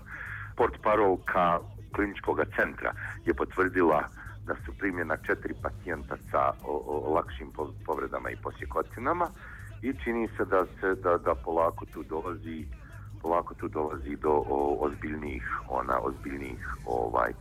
[0.57, 1.59] Port parolka
[1.95, 2.93] kliničkog centra
[3.27, 4.03] je potvrdila
[4.47, 7.53] da su primljena četiri pacijenta sa o, o, lakšim
[7.87, 9.29] povredama i posjekotinama
[9.83, 12.67] i čini se da se da, da polako tu dolazi
[13.23, 17.35] polako tu dolazi do o, ozbiljnih ona ozbiljnih ovaj e,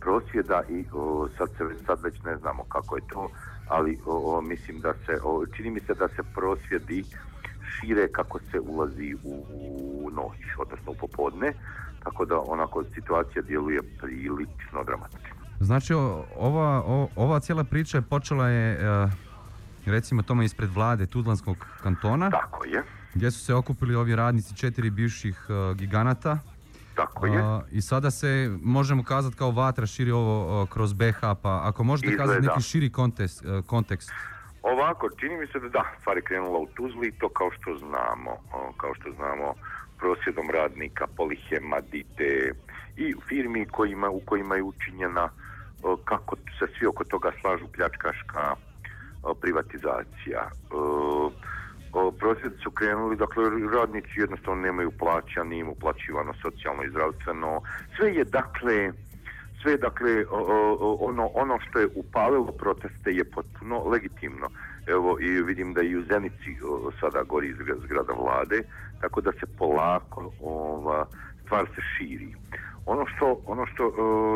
[0.00, 3.30] prosvjeda i o, sad se sad već ne znamo kako je to
[3.68, 7.04] ali o, o, mislim da se o, čini mi se da se prosvjedi
[7.70, 11.52] šire kako se ulazi u, u noć odnosno u popodne
[12.04, 18.02] tako da onako situacija djeluje prilično dramatično Znači, o- ova, o- ova cijela priča je
[18.02, 19.08] počela je, e,
[19.86, 22.30] recimo tome, ispred vlade Tudlanskog kantona.
[22.30, 22.82] Tako je.
[23.14, 26.38] Gdje su se okupili ovi radnici četiri bivših e, giganata.
[26.96, 27.42] Tako je.
[27.42, 31.84] A, I sada se, možemo kazati kao vatra širi ovo o, kroz BH, pa ako
[31.84, 32.54] možete kazati Izgleda.
[32.54, 34.10] neki širi kontekst, e, kontekst.
[34.62, 38.30] Ovako, čini mi se da da, stvar je krenula u Tuzli, to kao što znamo,
[38.52, 39.54] o, kao što znamo,
[39.98, 42.52] prosvjedom radnika, Polihema, Dite
[42.96, 45.28] i firmi kojima, u kojima je učinjena,
[45.82, 48.56] o, kako se svi oko toga slažu, pljačkaška
[49.40, 50.50] privatizacija.
[50.70, 51.30] O,
[52.18, 57.60] Prosvjed su krenuli, dakle, radnici jednostavno nemaju plaća, nije im uplaćivano socijalno i zdravstveno.
[57.96, 58.92] Sve je, dakle,
[59.62, 60.24] sve dakle
[61.00, 64.48] ono ono što je upalilo proteste je potpuno legitimno.
[64.86, 66.56] Evo i vidim da i u Zenici
[67.00, 67.54] sada gori
[67.84, 68.62] zgrada vlade,
[69.00, 71.06] tako da se polako ova
[71.44, 72.34] stvar se širi.
[72.86, 73.92] Ono što ono što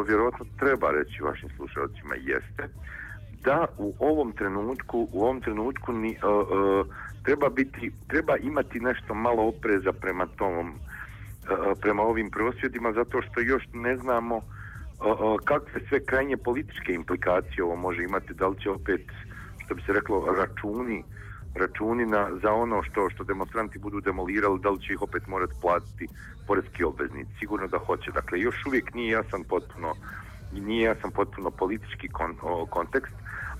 [0.09, 2.69] vjerojatno treba reći vašim slušalcima jeste
[3.45, 6.87] da u ovom trenutku u ovom trenutku ni, uh, uh,
[7.23, 10.75] treba biti treba imati nešto malo opreza prema tom uh,
[11.81, 14.43] prema ovim prosvjedima zato što još ne znamo uh,
[15.01, 19.07] uh, kakve sve krajnje političke implikacije ovo može imati, da li će opet,
[19.65, 21.05] što bi se reklo, računi
[21.55, 25.53] računi na, za ono što što demonstranti budu demolirali, da li će ih opet morati
[25.61, 26.09] platiti
[26.47, 27.31] poreski obveznici.
[27.39, 28.11] Sigurno da hoće.
[28.11, 29.95] Dakle, još uvijek nije jasan potpuno
[30.53, 33.13] nije jasan potpuno politički kon, o, kontekst,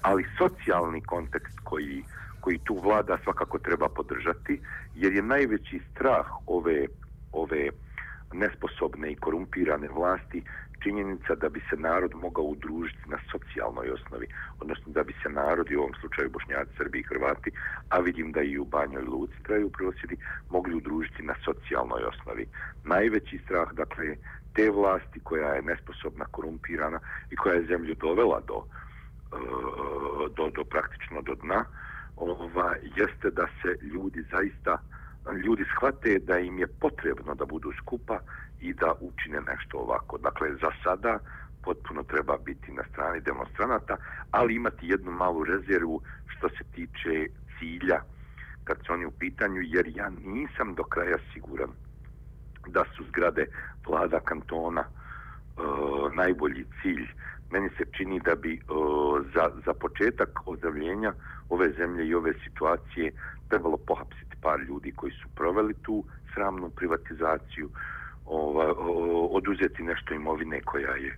[0.03, 2.05] ali socijalni kontekst koji,
[2.41, 4.61] koji tu vlada svakako treba podržati,
[4.95, 6.87] jer je najveći strah ove,
[7.33, 7.71] ove
[8.33, 10.43] nesposobne i korumpirane vlasti
[10.83, 14.27] činjenica da bi se narod mogao udružiti na socijalnoj osnovi,
[14.61, 17.51] odnosno da bi se narod, i u ovom slučaju Bošnjaci, Srbi i Hrvati,
[17.89, 20.17] a vidim da i u Banjoj Luci traju prosjedi,
[20.51, 22.47] mogli udružiti na socijalnoj osnovi.
[22.85, 24.17] Najveći strah, dakle,
[24.55, 28.65] te vlasti koja je nesposobna, korumpirana i koja je zemlju dovela do,
[30.37, 31.65] do, do praktično do dna,
[32.17, 34.79] ova, jeste da se ljudi zaista
[35.45, 38.19] ljudi shvate da im je potrebno da budu skupa
[38.61, 40.19] i da učine nešto ovako.
[40.19, 41.19] Dakle, za sada
[41.63, 43.97] potpuno treba biti na strani demonstranata,
[44.31, 47.27] ali imati jednu malu rezervu što se tiče
[47.59, 48.01] cilja
[48.65, 51.71] kad su oni u pitanju, jer ja nisam do kraja siguran
[52.67, 53.47] da su zgrade
[53.87, 54.87] vlada kantona e,
[56.15, 57.09] najbolji cilj.
[57.51, 61.13] Meni se čini da bi o, za, za početak ozdravljenja
[61.49, 63.13] ove zemlje i ove situacije
[63.49, 67.71] trebalo pohapsiti par ljudi koji su proveli tu sramnu privatizaciju,
[68.27, 71.17] ova, o, oduzeti nešto imovine koja je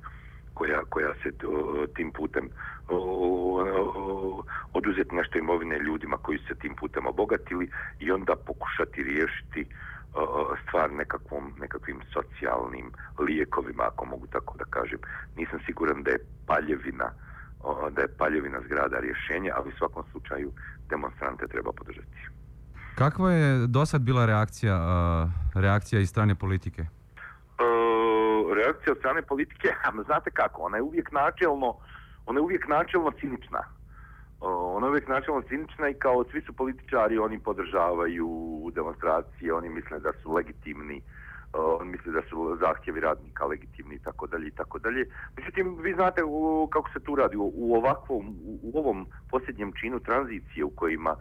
[0.54, 2.48] koja, koja se o, tim putem
[2.88, 4.42] o, o,
[4.72, 9.91] oduzeti nešto imovine ljudima koji su se tim putem obogatili i onda pokušati riješiti o,
[10.68, 14.98] stvar nekakvom, nekakvim socijalnim lijekovima, ako mogu tako da kažem.
[15.36, 17.10] Nisam siguran da je paljevina
[17.90, 20.52] da je paljevina zgrada rješenja, ali u svakom slučaju
[20.88, 22.18] demonstrante treba podržati.
[22.94, 24.76] Kakva je do sad bila reakcija,
[25.54, 26.86] reakcija iz strane politike?
[28.56, 29.68] Reakcija od strane politike,
[30.08, 31.76] znate kako, ona je uvijek načelno,
[32.26, 33.62] ona je uvijek načelno cinična.
[34.42, 38.28] Ona je uvijek načelno cinična i kao svi su političari, oni podržavaju
[38.74, 41.02] demonstracije, oni misle da su legitimni,
[41.52, 45.06] on oni misle da su zahtjevi radnika legitimni i tako dalje i tako dalje.
[45.36, 49.72] Međutim, vi znate u, kako se tu radi u, u ovakvom, u, u ovom posljednjem
[49.80, 51.16] činu tranzicije u kojima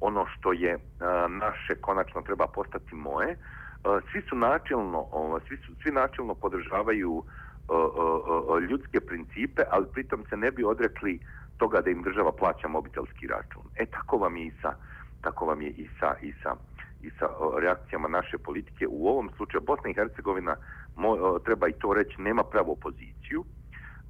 [0.00, 3.38] ono što je a, naše konačno treba postati moje,
[3.84, 7.22] a, svi su načelno, o, svi, su, svi načelno podržavaju
[7.68, 11.20] a, a, a, ljudske principe, ali pritom se ne bi odrekli
[11.58, 13.62] toga da im država plaća mobitelski račun.
[13.76, 14.74] E tako vam je i sa,
[15.20, 16.56] tako vam je i sa, i sa,
[17.02, 18.86] i sa o, reakcijama naše politike.
[18.88, 20.56] U ovom slučaju Bosna i Hercegovina,
[20.96, 23.44] mo, o, treba i to reći, nema pravu opoziciju,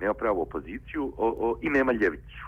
[0.00, 2.46] nema pravu opoziciju o, o, i nema ljevicu.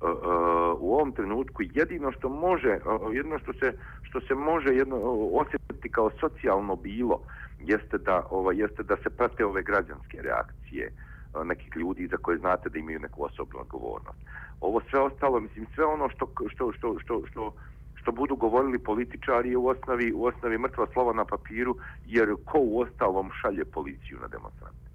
[0.00, 4.74] O, o, u ovom trenutku jedino što može o, jedino što se što se može
[4.74, 4.96] jedno
[5.32, 7.20] osjetiti kao socijalno bilo
[7.60, 11.05] jeste da ova jeste da se prate ove građanske reakcije uh,
[11.44, 14.18] nekih ljudi za koje znate da imaju neku osobnu odgovornost.
[14.60, 17.52] Ovo sve ostalo, mislim sve ono što što što što što
[17.94, 22.58] što budu govorili političari je u osnovi u osnovi mrtva slova na papiru jer ko
[22.58, 24.86] u ostalom šalje policiju na demonstrante.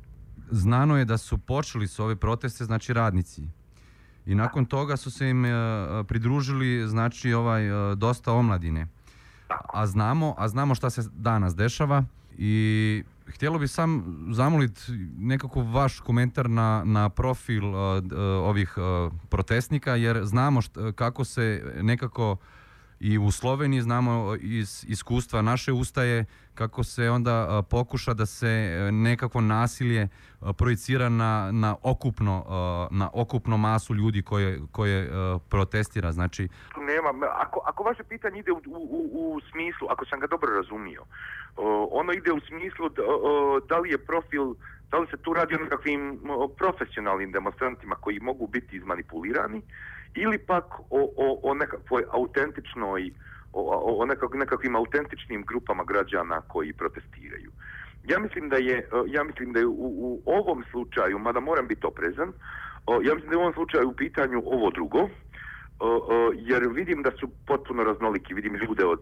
[0.51, 3.41] Znano je da su počeli su ove proteste, znači radnici.
[4.25, 5.49] I nakon toga su se im e,
[6.07, 8.87] pridružili znači ovaj e, dosta omladine.
[9.73, 12.03] A znamo, a znamo šta se danas dešava
[12.37, 14.81] i htjelo bi sam zamoliti
[15.17, 20.95] nekako vaš komentar na, na profil uh, uh ovih uh, protestnika jer znamo št- uh,
[20.95, 22.37] kako se nekako
[22.99, 28.25] i u Sloveniji znamo uh, iz iskustva naše ustaje kako se onda uh, pokuša da
[28.25, 30.07] se nekako nasilje
[30.41, 35.09] uh, projicira na, na okupno uh, na okupno masu ljudi koje, koje
[35.49, 36.11] protestira.
[36.11, 40.27] Znači, nema, ako, ako vaše pitanje ide u, u, u, u smislu, ako sam ga
[40.27, 41.07] dobro razumio, uh,
[41.91, 44.53] ono ide u smislu da, o, da li je profil,
[44.91, 46.19] da li se tu radi o nekakvim
[46.57, 49.61] profesionalnim demonstrantima koji mogu biti izmanipulirani
[50.15, 53.11] ili pak o, o, o nekakvoj autentičnoj,
[53.53, 57.51] o, o, nekak, nekakvim autentičnim grupama građana koji protestiraju.
[58.03, 61.87] Ja mislim da je, ja mislim da je u, u ovom slučaju, mada moram biti
[61.87, 62.33] oprezan,
[63.03, 65.09] ja mislim da je u ovom slučaju u pitanju ovo drugo,
[66.33, 69.01] jer vidim da su potpuno raznoliki, vidim ljude od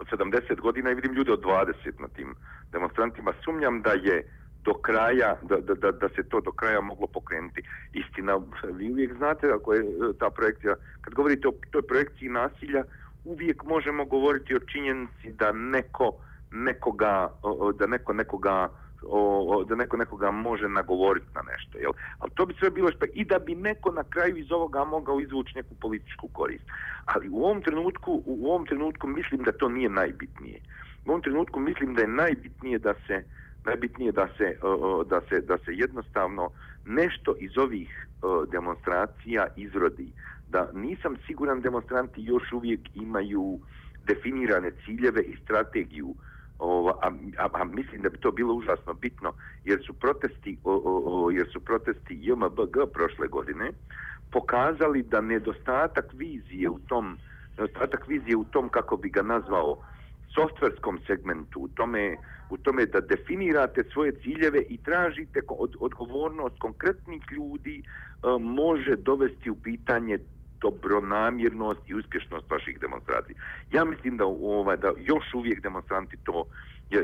[0.00, 2.34] od 70 godina i vidim ljude od 20 na tim
[2.72, 3.32] demonstrantima.
[3.44, 4.24] Sumnjam da je
[4.64, 7.62] do kraja, da, da, da, da se to do kraja moglo pokrenuti.
[7.92, 8.40] Istina,
[8.72, 9.84] vi uvijek znate ako je e,
[10.18, 12.84] ta projekcija, kad govorite o toj projekciji nasilja,
[13.24, 16.12] uvijek možemo govoriti o činjenici da neko
[16.52, 17.28] nekoga,
[17.78, 18.68] da neko nekoga
[19.02, 21.92] o, o, da neko nekoga može nagovoriti na nešto, jel?
[22.18, 23.06] Ali to bi sve bilo špe...
[23.14, 26.64] i da bi neko na kraju iz ovoga mogao izvući neku političku korist.
[27.04, 30.60] Ali u ovom trenutku, u ovom trenutku mislim da to nije najbitnije.
[31.06, 33.24] U ovom trenutku mislim da je najbitnije da se
[33.64, 34.56] najbitnije da se
[35.06, 36.50] da se da se jednostavno
[36.86, 38.06] nešto iz ovih
[38.52, 40.12] demonstracija izrodi.
[40.48, 43.58] Da nisam siguran demonstranti još uvijek imaju
[44.06, 46.14] definirane ciljeve i strategiju
[46.60, 49.32] Ova, a, a, a mislim da bi to bilo užasno bitno
[49.64, 53.70] jer su protesti o, o, o, jer su protesti JMBG prošle godine
[54.30, 57.18] pokazali da nedostatak vizije u tom
[57.58, 59.76] nedostatak vizije u tom kako bi ga nazvao
[60.34, 62.16] softverskom segmentu, u tome,
[62.50, 67.84] u tome da definirate svoje ciljeve i tražite od, odgovornost konkretnih ljudi e,
[68.40, 70.18] može dovesti u pitanje
[70.60, 73.36] dobronamjernost i uspješnost vaših demonstracija.
[73.72, 76.44] Ja mislim da ovaj da još uvijek demonstranti to
[76.90, 76.96] e,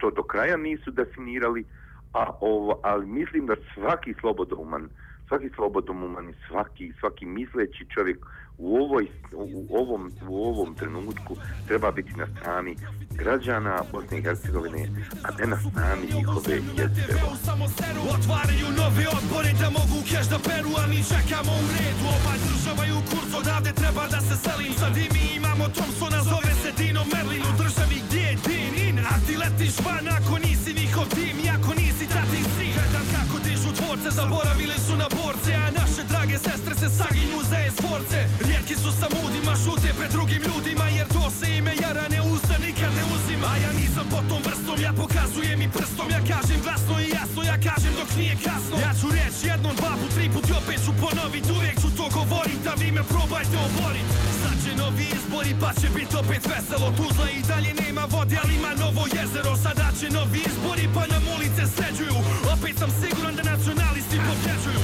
[0.00, 1.64] to do kraja nisu definirali,
[2.12, 4.88] a ovo, ali mislim da svaki slobodoman,
[5.28, 8.26] svaki slobodoman i svaki svaki misleći čovjek
[8.58, 11.36] u ovoj u ovom u ovom trenutku
[11.68, 12.76] treba biti na strani
[13.10, 14.88] građana Bosne i Hercegovine,
[15.24, 17.02] a ne na strani njihove jezde.
[18.14, 23.02] Otvaraju novi odbori da mogu keš da peru A mi čekamo u redu Ovaj državaju
[23.10, 24.72] kurs odavde treba da se selim.
[24.80, 27.42] Za dimi mi imamo Thompsona zove se Dino Merlin.
[27.50, 28.98] U državi gdje je din in.
[28.98, 31.36] A ti letiš van ako nisi njihov tim.
[31.44, 36.02] I ako nisi tati si Gledam kako dižu tvorce, Zaboravili su na borce A naše
[36.10, 38.18] drage sestre se saginju za esforce.
[38.46, 42.54] Rijetki su sa mudima Šute pred drugim ljudima Jer to se ime jara ne usta
[42.66, 43.46] nikad ne uzima.
[43.52, 46.08] A ja nisam po tom vrstom Ja pokazujem i prstom.
[46.14, 48.74] Ja kažem glasno i jasno Ja kažem dok nije kasno.
[48.84, 49.85] Ja ću reći jednom, dva
[52.96, 54.08] me probajte oborit.
[54.42, 56.88] Sad će novi izbori pa će bit opet veselo.
[56.98, 59.52] Tuzla i dalje nema vode ali ima novo jezero.
[59.64, 62.16] Sada će novi izbori pa nam ulice sređuju.
[62.54, 64.80] Opet sam siguran da nacionalisti pobjeđuju.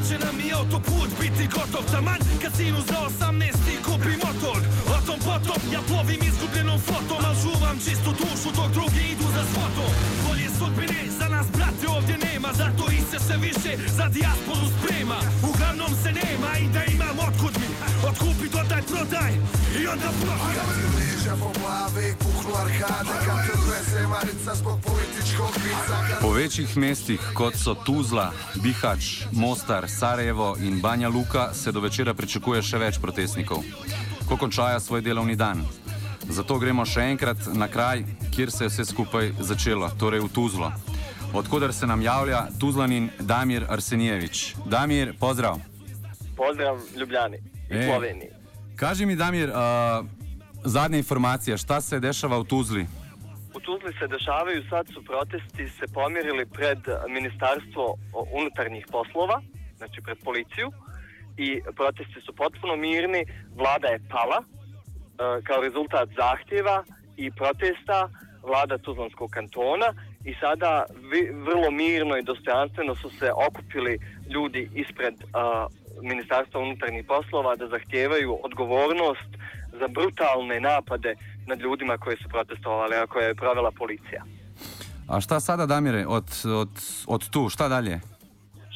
[0.00, 4.60] Pa će nam i autoput biti gotov Taman kad sinu za 18 kupi motor.
[4.94, 9.44] O tom potom ja plovim izgubljenom flotom Al čuvam čistu dušu dok drugi idu za
[9.52, 9.90] svotom
[10.24, 12.48] Bolje sudbine za nas brate ovdje nema.
[12.62, 15.18] Zato i se sve više za dijasporu sprema.
[15.50, 17.68] Uglavnom se nema i da imam otkud mi.
[18.08, 19.32] Otkupi dodaj prodaj
[19.80, 20.56] i onda prohaj
[20.96, 25.96] Liže po glavi, puknu arkade Kad te odveze Marica zbog političkog vica.
[26.08, 31.80] Kad Po večjih mestih, kot so Tuzla, Bihać, Mostar, Sarajevo in Banja Luka, se do
[31.80, 33.64] večera pričakuje še več protestnikov,
[34.28, 35.64] ko končajo svoj delovni dan.
[36.30, 40.72] Zato gremo še enkrat na kraj, kjer se je vse skupaj začelo, torej v Tuzlo.
[41.34, 44.54] Odkudar se nam javlja Tuzlanin Damir Arsenijevič.
[44.66, 45.60] Damir, pozdrav!
[46.36, 47.36] Pozdrav Ljubljani
[47.70, 47.86] i E.
[47.86, 48.30] Sloveniji.
[48.76, 50.06] Kaži mi, Damir, uh,
[50.64, 52.86] zadnja informacija, šta se dešava u Tuzli?
[53.54, 56.78] U Tuzli se dešavaju, sad su protesti se pomirili pred
[57.08, 57.94] Ministarstvo
[58.32, 59.42] unutarnjih poslova,
[59.80, 60.68] znači pred policiju,
[61.36, 63.22] i protesti su potpuno mirni,
[63.60, 64.46] vlada je pala e,
[65.46, 66.84] kao rezultat zahtjeva
[67.16, 68.08] i protesta
[68.42, 69.88] vlada Tuzlanskog kantona
[70.24, 73.98] i sada vi, vrlo mirno i dostojanstveno su se okupili
[74.34, 75.66] ljudi ispred a,
[76.02, 79.30] Ministarstva unutarnjih poslova da zahtijevaju odgovornost
[79.80, 81.14] za brutalne napade
[81.46, 84.22] nad ljudima koji su protestovali, a koje je provela policija.
[85.08, 86.70] A šta sada, Damire, od, od,
[87.06, 88.00] od tu, šta dalje?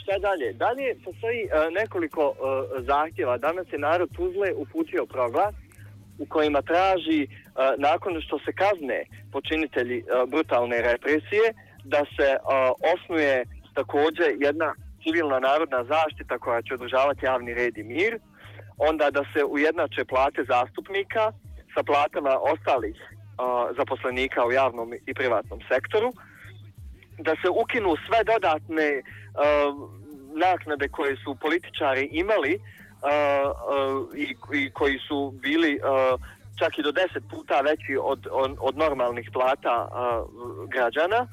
[0.05, 0.53] Šta dalje?
[0.53, 1.49] Dalje postoji e,
[1.81, 2.37] nekoliko e,
[2.83, 3.39] zahtjeva.
[3.39, 5.55] Danas je narod Tuzle uputio proglas
[6.19, 7.29] u kojima traži e,
[7.79, 11.47] nakon što se kazne počinitelji e, brutalne represije
[11.85, 12.39] da se e,
[12.93, 13.45] osnuje
[13.75, 18.19] također jedna civilna narodna zaštita koja će održavati javni red i mir,
[18.79, 21.33] onda da se ujednače plate zastupnika
[21.75, 23.11] sa platama ostalih e,
[23.79, 26.11] zaposlenika u javnom i privatnom sektoru,
[27.19, 29.91] da se ukinu sve dodatne uh,
[30.37, 32.61] naknade koje su političari imali uh,
[33.09, 36.21] uh, i, i koji su bili uh,
[36.59, 41.27] čak i do deset puta veći od, od, od normalnih plata uh, građana,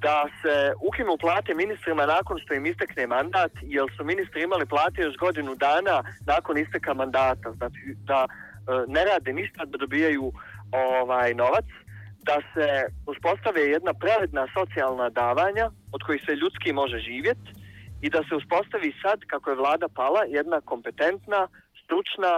[0.00, 5.02] da se ukinu plate ministrima nakon što im istekne mandat, jer su ministri imali plate
[5.02, 7.52] još godinu dana nakon isteka mandata.
[7.52, 10.32] Znači da uh, ne rade ništa da dobijaju
[10.72, 11.64] ovaj novac,
[12.28, 12.66] da se
[13.06, 17.50] uspostave jedna pravedna socijalna davanja od kojih se ljudski može živjeti
[18.04, 21.40] i da se uspostavi sad, kako je vlada pala, jedna kompetentna,
[21.82, 22.32] stručna,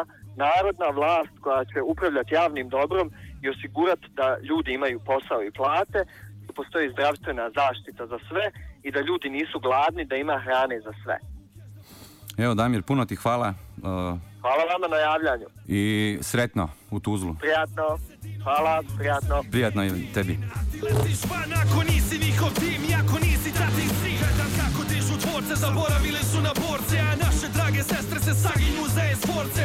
[0.45, 3.07] narodna vlast koja će upravljati javnim dobrom
[3.43, 6.01] i osigurati da ljudi imaju posao i plate,
[6.47, 8.45] da postoji zdravstvena zaštita za sve
[8.83, 11.17] i da ljudi nisu gladni, da ima hrane za sve.
[12.45, 15.47] Evo Damir, puno ti hvala uh, Hvala vama na javljanju.
[15.69, 17.35] i sretno u Tuzlu.
[17.35, 17.99] Prijatno.
[18.43, 19.43] Hvala, prijatno.
[19.51, 20.39] Prijatno i tebi.
[20.83, 25.55] Letiš van ako nisi njihov tim i ako nisi tatin si Gledam kako dižu dvorce,
[25.55, 29.65] zaboravili su na borce A naše drage sestre se saginju za e-sporce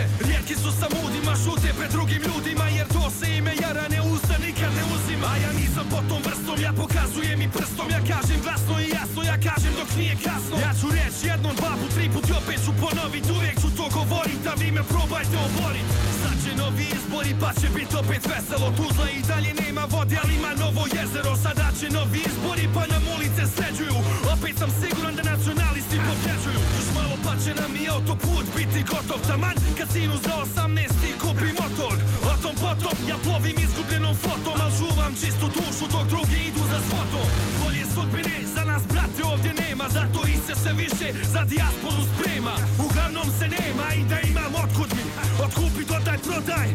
[14.82, 15.88] me probajte oborit.
[16.22, 18.68] Sad će novi izbori, pa će bit opet veselo.
[18.80, 21.34] Tuzla i dalje nema vode, ali ima novo jezero.
[21.46, 23.98] Sada će novi izbori, pa nam ulice sređuju.
[24.34, 29.20] Opet sam siguran da nacionalisti pobjeđuju Još malo pa će nam i autoput biti gotov.
[29.28, 31.96] Taman kad sinu za 18 kupi motor.
[32.32, 36.80] O tom potom ja plovim izgubljenom flotom Al čuvam čistu dušu dok drugi idu za
[36.88, 37.26] svotom
[37.62, 42.56] Bolje sudbine za nas brate ovdje nema Zato i se sve više za dijasporu sprema
[42.86, 45.06] Uglavnom se nema i da imam otkud mi
[45.46, 46.68] Otkupi dodaj prodaj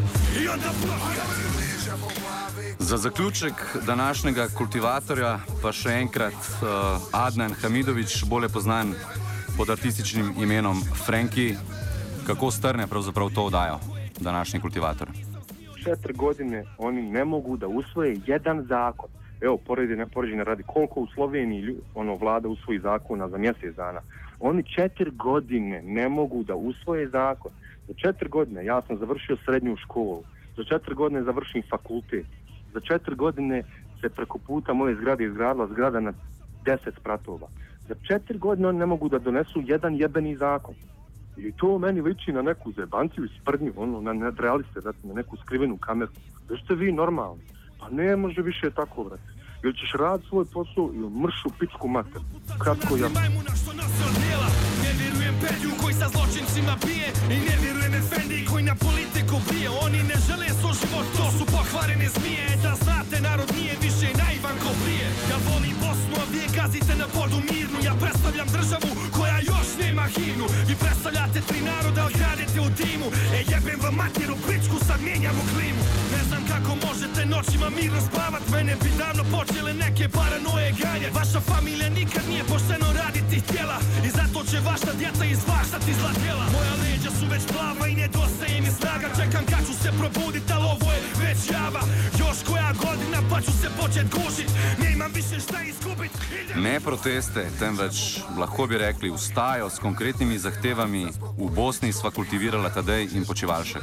[0.43, 0.71] i onda
[2.79, 3.53] Za zaključek
[3.87, 6.69] današnjega kultivatorja pa še enkrat uh,
[7.13, 8.95] Adnan Hamidovič, bolje poznan
[9.57, 11.55] pod artističnim imenom Franki.
[12.27, 13.79] Kako strne pravzaprav to odajo
[14.21, 15.09] današnji kultivator?
[15.85, 19.09] četiri godine oni ne mogu da usvoje jedan zakon.
[19.41, 24.01] Evo, poređenja, poređenja radi koliko u Sloveniji ono, vlada usvoji zakona za mjesec dana.
[24.41, 27.53] Oni četiri godine ne mogu da usvoje zakon.
[27.89, 30.23] Za četiri godine ja sam završio srednju školu.
[30.57, 32.27] Za četiri godine završim fakultet.
[32.73, 33.63] Za četiri godine
[34.01, 36.13] se preko puta moje zgrade izgradila zgrada na
[36.65, 37.49] deset spratova.
[37.89, 40.75] Za četiri godine oni ne mogu da donesu jedan jebeni zakon.
[41.37, 45.77] I to meni liči na neku zebanciju i sprdnju, ono, na nadrealiste, na neku skrivenu
[45.77, 46.13] kameru.
[46.49, 47.56] Da ste vi normalni?
[47.87, 49.31] Pa ne može više tako, brate.
[49.65, 52.23] Ili ćeš rad svoj posao ili mršu pičku mater.
[52.63, 53.09] Kratko ja.
[53.09, 53.71] majmuna što
[54.85, 57.09] Ne vjerujem Pedju koji sa zločincima bije.
[57.35, 59.69] I ne vjerujem Efendi koji na politiku bije.
[59.87, 62.45] Oni ne žele svoj život, to su pokvarene zmije.
[62.53, 65.07] E da znate, narod nije više naivan ko prije.
[65.31, 67.79] Ja volim Bosnu, a vi je gazite na podu mirnu.
[67.89, 70.47] Ja predstavljam državu koja još nema himnu.
[70.69, 73.07] Vi predstavljate tri naroda, ali kradete u timu.
[73.37, 75.83] E jebem vam materu pičku, sad mijenjamo klimu.
[76.17, 78.45] Ne znam kako možete noćima mirno spavat.
[78.53, 83.79] Mene bi davno počele neke paranoje ganjat Vaša familija nikad nije pošteno raditi htjela.
[84.07, 86.47] I zato će vaša djeca izvaštati zla djela.
[86.57, 89.09] Moja leđa su već plava i nedostaje mi snaga.
[89.19, 91.83] Čekam kad ću se probudit, ali ovo je već java.
[92.23, 94.51] Još koja godina pa ću se počet gušit.
[94.85, 96.13] Nemam više šta izgubit.
[96.57, 97.97] Ne proteste, temveč
[98.39, 101.05] lahko bi rekli vstajo s konkretnimi zahtevami.
[101.39, 103.83] V Bosni sva kultivirala Tadej in Počivalšek.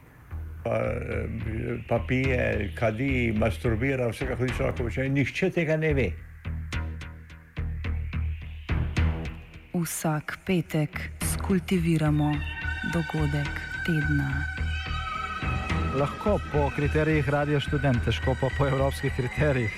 [0.63, 5.09] Pa, eh, pa pije, kadi, masturbira, vse kako ti človek počne.
[5.09, 6.11] Nihče tega ne ve.
[9.73, 10.99] Vsak petek
[11.33, 12.35] skultiviramo
[12.93, 13.49] dogodek
[13.85, 14.29] tedna.
[15.95, 19.73] Lahko po kriterijih radio študent, težko pa po evropskih kriterijih.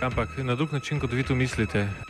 [0.00, 2.09] Ampak na drug način, kot vi to mislite.